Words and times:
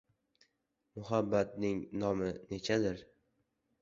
"Muhabbatning 1.01 1.79
nomi 2.05 2.29
nechadir?.." 2.55 3.07